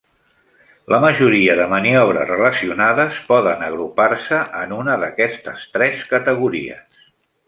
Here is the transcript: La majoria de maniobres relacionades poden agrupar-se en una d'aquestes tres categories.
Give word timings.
La 0.91 0.99
majoria 1.03 1.57
de 1.59 1.67
maniobres 1.73 2.25
relacionades 2.31 3.19
poden 3.27 3.61
agrupar-se 3.67 4.39
en 4.63 4.73
una 4.79 4.97
d'aquestes 5.05 5.67
tres 5.77 6.03
categories. 6.15 7.05